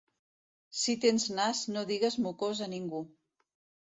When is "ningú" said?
2.77-3.03